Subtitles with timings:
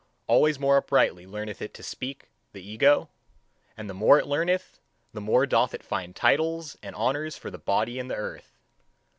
[0.25, 3.09] Always more uprightly learneth it to speak, the ego;
[3.77, 4.79] and the more it learneth,
[5.13, 8.57] the more doth it find titles and honours for the body and the earth.